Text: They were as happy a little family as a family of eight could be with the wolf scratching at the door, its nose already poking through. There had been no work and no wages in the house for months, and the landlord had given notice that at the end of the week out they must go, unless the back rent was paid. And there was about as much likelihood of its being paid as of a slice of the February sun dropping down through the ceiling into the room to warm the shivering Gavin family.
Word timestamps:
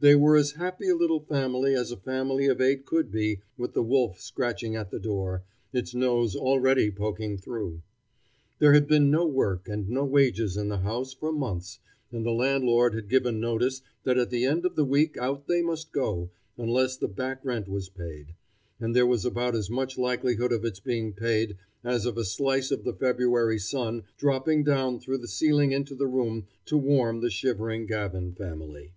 They 0.00 0.14
were 0.14 0.36
as 0.38 0.52
happy 0.52 0.88
a 0.88 0.94
little 0.96 1.20
family 1.20 1.74
as 1.74 1.92
a 1.92 1.98
family 1.98 2.46
of 2.46 2.62
eight 2.62 2.86
could 2.86 3.10
be 3.10 3.40
with 3.58 3.74
the 3.74 3.82
wolf 3.82 4.18
scratching 4.18 4.74
at 4.74 4.88
the 4.90 4.98
door, 4.98 5.42
its 5.70 5.94
nose 5.94 6.34
already 6.34 6.90
poking 6.90 7.36
through. 7.36 7.82
There 8.58 8.72
had 8.72 8.86
been 8.88 9.10
no 9.10 9.26
work 9.26 9.68
and 9.68 9.86
no 9.90 10.02
wages 10.06 10.56
in 10.56 10.70
the 10.70 10.78
house 10.78 11.12
for 11.12 11.30
months, 11.30 11.78
and 12.10 12.24
the 12.24 12.30
landlord 12.30 12.94
had 12.94 13.10
given 13.10 13.38
notice 13.38 13.82
that 14.04 14.16
at 14.16 14.30
the 14.30 14.46
end 14.46 14.64
of 14.64 14.76
the 14.76 14.84
week 14.86 15.18
out 15.18 15.46
they 15.46 15.60
must 15.60 15.92
go, 15.92 16.30
unless 16.56 16.96
the 16.96 17.06
back 17.06 17.44
rent 17.44 17.68
was 17.68 17.90
paid. 17.90 18.34
And 18.80 18.96
there 18.96 19.06
was 19.06 19.26
about 19.26 19.54
as 19.54 19.68
much 19.68 19.98
likelihood 19.98 20.52
of 20.52 20.64
its 20.64 20.80
being 20.80 21.12
paid 21.12 21.58
as 21.84 22.06
of 22.06 22.16
a 22.16 22.24
slice 22.24 22.70
of 22.70 22.84
the 22.84 22.94
February 22.94 23.58
sun 23.58 24.04
dropping 24.16 24.64
down 24.64 25.00
through 25.00 25.18
the 25.18 25.28
ceiling 25.28 25.72
into 25.72 25.94
the 25.94 26.08
room 26.08 26.46
to 26.64 26.78
warm 26.78 27.20
the 27.20 27.28
shivering 27.28 27.84
Gavin 27.84 28.32
family. 28.32 28.94